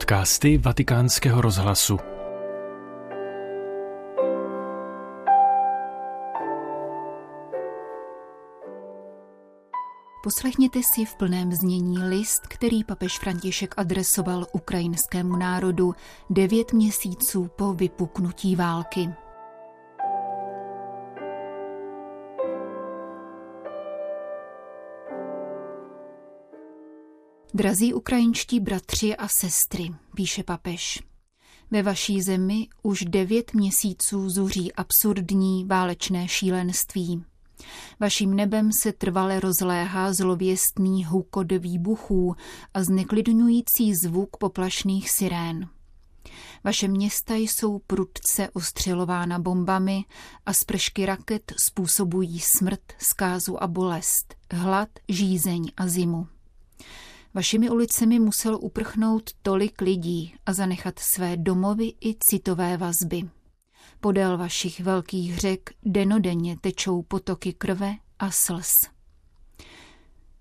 [0.00, 1.98] podcasty Vatikánského rozhlasu.
[10.22, 15.94] Poslechněte si v plném znění list, který papež František adresoval ukrajinskému národu
[16.30, 19.08] devět měsíců po vypuknutí války.
[27.54, 31.02] Drazí ukrajinští bratři a sestry, píše papež,
[31.70, 37.24] ve vaší zemi už devět měsíců zuří absurdní válečné šílenství.
[38.00, 42.36] Vaším nebem se trvale rozléhá zlověstný hukot výbuchů
[42.74, 45.68] a zneklidňující zvuk poplašných sirén.
[46.64, 50.04] Vaše města jsou prudce ostřelována bombami
[50.46, 56.26] a spršky raket způsobují smrt, zkázu a bolest, hlad, žízeň a zimu.
[57.34, 63.22] Vašimi ulicemi muselo uprchnout tolik lidí a zanechat své domovy i citové vazby.
[64.00, 68.70] Podél vašich velkých řek denodenně tečou potoky krve a slz.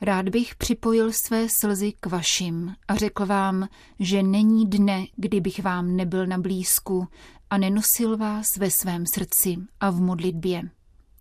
[0.00, 5.96] Rád bych připojil své slzy k vašim a řekl vám, že není dne, kdybych vám
[5.96, 7.08] nebyl na blízku
[7.50, 10.62] a nenosil vás ve svém srdci a v modlitbě.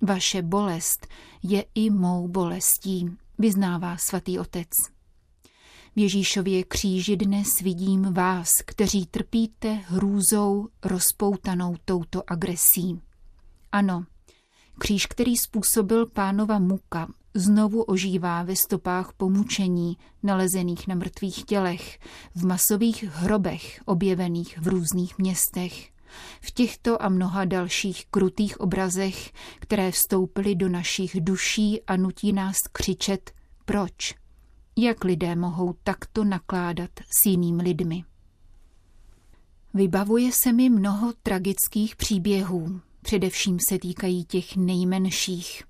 [0.02, 1.08] Vaše bolest
[1.44, 4.70] je i mou bolestí, vyznává svatý otec.
[6.00, 13.02] Ježíšově kříži dnes vidím vás, kteří trpíte hrůzou rozpoutanou touto agresí.
[13.72, 14.06] Ano,
[14.78, 22.00] kříž, který způsobil pánova muka, znovu ožívá ve stopách pomučení nalezených na mrtvých tělech,
[22.36, 25.90] v masových hrobech objevených v různých městech.
[26.42, 32.58] V těchto a mnoha dalších krutých obrazech, které vstoupily do našich duší a nutí nás
[32.72, 33.32] křičet
[33.66, 34.19] proč?
[34.82, 38.04] Jak lidé mohou takto nakládat s jinými lidmi?
[39.74, 45.64] Vybavuje se mi mnoho tragických příběhů, především se týkají těch nejmenších.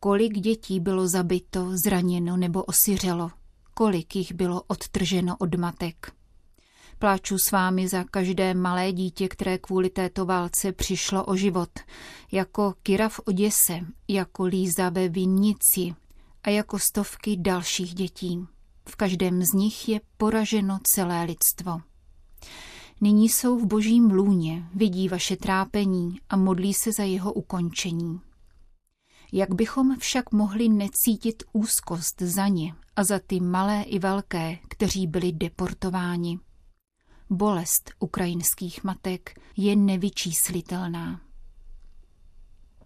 [0.00, 3.30] Kolik dětí bylo zabito, zraněno nebo osiřelo,
[3.74, 6.12] kolik jich bylo odtrženo od matek.
[6.98, 11.70] Pláču s vámi za každé malé dítě, které kvůli této válce přišlo o život,
[12.32, 15.94] jako Kira v Oděse, jako Líza ve Vinici,
[16.42, 18.46] a jako stovky dalších dětí.
[18.88, 21.80] V každém z nich je poraženo celé lidstvo.
[23.00, 28.20] Nyní jsou v božím lůně, vidí vaše trápení a modlí se za jeho ukončení.
[29.32, 35.06] Jak bychom však mohli necítit úzkost za ně a za ty malé i velké, kteří
[35.06, 36.38] byli deportováni?
[37.30, 41.20] Bolest ukrajinských matek je nevyčíslitelná.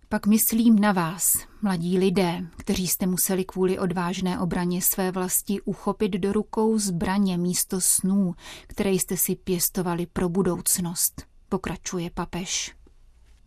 [0.09, 6.13] Pak myslím na vás, mladí lidé, kteří jste museli kvůli odvážné obraně své vlasti uchopit
[6.13, 8.35] do rukou zbraně místo snů,
[8.67, 12.75] které jste si pěstovali pro budoucnost, pokračuje papež.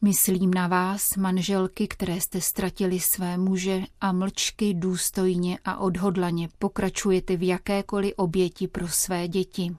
[0.02, 7.38] Myslím na vás, manželky, které jste ztratili své muže a mlčky důstojně a odhodlaně pokračujete
[7.38, 9.76] v jakékoliv oběti pro své děti.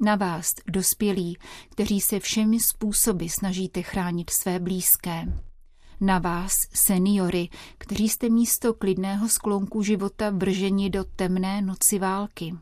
[0.00, 1.38] Na vás, dospělí,
[1.70, 5.26] kteří se všemi způsoby snažíte chránit své blízké
[6.00, 7.48] na vás, seniory,
[7.78, 12.54] kteří jste místo klidného sklonku života vrženi do temné noci války.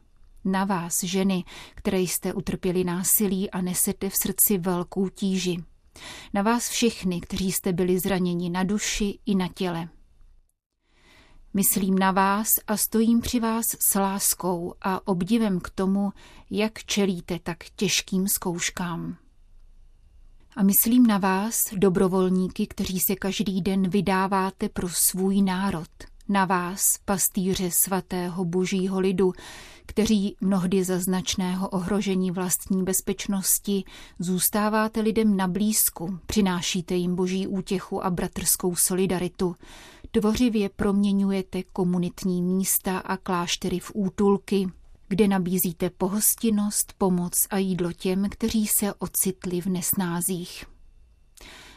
[0.45, 5.65] Na vás, ženy, které jste utrpěli násilí a nesete v srdci velkou tíži.
[6.35, 9.89] Na vás všechny, kteří jste byli zraněni na duši i na těle.
[11.55, 16.13] Myslím na vás a stojím při vás s láskou a obdivem k tomu,
[16.51, 19.17] jak čelíte tak těžkým zkouškám.
[20.57, 25.89] A myslím na vás, dobrovolníky, kteří se každý den vydáváte pro svůj národ.
[26.29, 29.33] Na vás, pastýře svatého božího lidu,
[29.87, 33.85] kteří mnohdy za značného ohrožení vlastní bezpečnosti
[34.19, 39.57] zůstáváte lidem na blízku, přinášíte jim boží útěchu a bratrskou solidaritu,
[40.11, 44.67] tvořivě proměňujete komunitní místa a kláštery v útulky,
[45.09, 50.65] kde nabízíte pohostinnost, pomoc a jídlo těm, kteří se ocitli v nesnázích.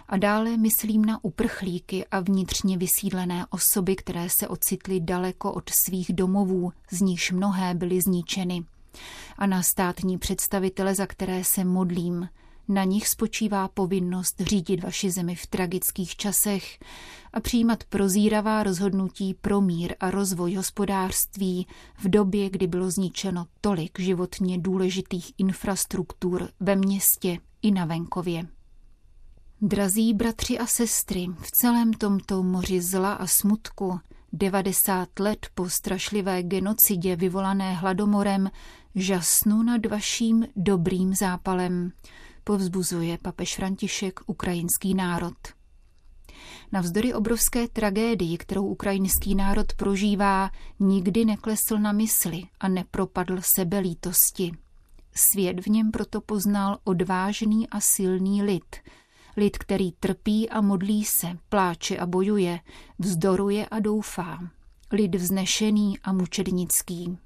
[0.07, 6.13] A dále myslím na uprchlíky a vnitřně vysídlené osoby, které se ocitly daleko od svých
[6.13, 8.63] domovů, z nichž mnohé byly zničeny.
[9.37, 12.29] A na státní představitele, za které se modlím,
[12.69, 16.79] na nich spočívá povinnost řídit vaši zemi v tragických časech
[17.33, 21.67] a přijímat prozíravá rozhodnutí pro mír a rozvoj hospodářství
[21.97, 28.47] v době, kdy bylo zničeno tolik životně důležitých infrastruktur ve městě i na venkově.
[29.61, 33.99] Drazí bratři a sestry, v celém tomto moři zla a smutku
[34.33, 38.49] 90 let po strašlivé genocidě vyvolané hladomorem
[38.95, 41.91] žasnu nad vaším dobrým zápalem,
[42.49, 45.37] povzbuzuje papež František ukrajinský národ.
[46.71, 50.49] Navzdory obrovské tragédii, kterou ukrajinský národ prožívá,
[50.79, 54.51] nikdy neklesl na mysli a nepropadl sebelítosti.
[55.15, 58.75] Svět v něm proto poznal odvážný a silný lid.
[59.37, 62.59] Lid, který trpí a modlí se, pláče a bojuje,
[62.99, 64.39] vzdoruje a doufá.
[64.91, 67.17] Lid vznešený a mučednický.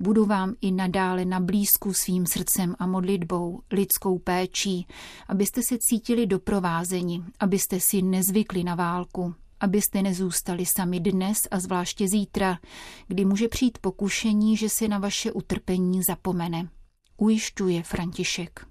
[0.00, 4.86] Budu vám i nadále na blízku svým srdcem a modlitbou, lidskou péčí,
[5.28, 12.08] abyste se cítili doprovázeni, abyste si nezvykli na válku, abyste nezůstali sami dnes a zvláště
[12.08, 12.58] zítra,
[13.06, 16.68] kdy může přijít pokušení, že se na vaše utrpení zapomene.
[17.16, 18.66] Ujišťuje František.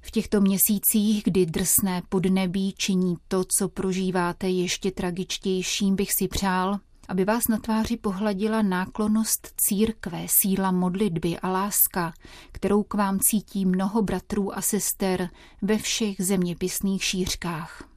[0.00, 6.78] V těchto měsících, kdy drsné podnebí činí to, co prožíváte ještě tragičtějším, bych si přál,
[7.08, 12.12] aby vás na tváři pohladila náklonost církve, síla modlitby a láska,
[12.52, 15.30] kterou k vám cítí mnoho bratrů a sester
[15.62, 17.88] ve všech zeměpisných šířkách.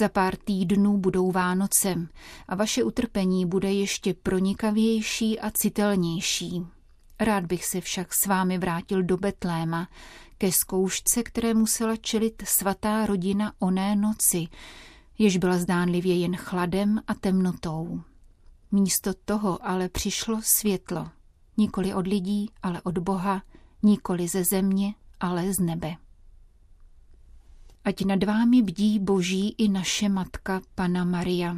[0.00, 2.08] Za pár týdnů budou Vánocem
[2.48, 6.62] a vaše utrpení bude ještě pronikavější a citelnější.
[7.20, 9.88] Rád bych se však s vámi vrátil do Betléma,
[10.38, 14.46] ke zkoušce, které musela čelit svatá rodina oné noci,
[15.18, 18.00] jež byla zdánlivě jen chladem a temnotou.
[18.72, 21.08] Místo toho ale přišlo světlo,
[21.56, 23.42] nikoli od lidí, ale od Boha,
[23.82, 25.96] nikoli ze země, ale z nebe.
[27.84, 31.56] Ať nad vámi bdí Boží i naše matka Pana Maria.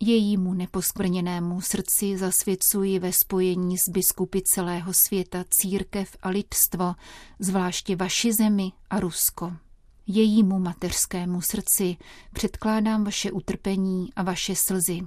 [0.00, 6.94] Jejímu neposkvrněnému srdci zasvěcuji ve spojení s biskupy celého světa církev a lidstvo,
[7.38, 9.52] zvláště vaši zemi a Rusko.
[10.06, 11.96] Jejímu mateřskému srdci
[12.32, 15.00] předkládám vaše utrpení a vaše slzy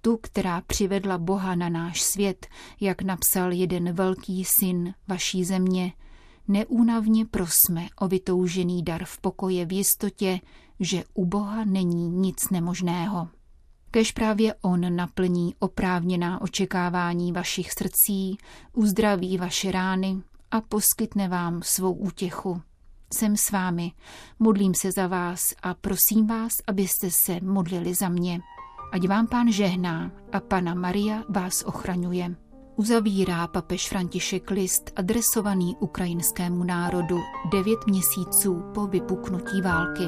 [0.00, 2.46] tu, která přivedla Boha na náš svět,
[2.80, 5.92] jak napsal jeden velký syn vaší země,
[6.48, 10.40] neúnavně prosme o vytoužený dar v pokoje v jistotě,
[10.80, 13.28] že u Boha není nic nemožného.
[13.90, 18.38] Kež právě On naplní oprávněná očekávání vašich srdcí,
[18.72, 22.62] uzdraví vaše rány a poskytne vám svou útěchu.
[23.14, 23.92] Jsem s vámi,
[24.38, 28.40] modlím se za vás a prosím vás, abyste se modlili za mě.
[28.90, 32.34] Ať vám pán žehná a pana Maria vás ochraňuje.
[32.76, 37.18] Uzavírá papež František list adresovaný ukrajinskému národu
[37.52, 40.02] devět měsíců po vypuknutí války.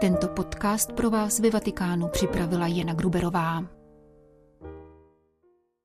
[0.00, 3.77] Tento podcast pro vás ve Vatikánu připravila Jana Gruberová.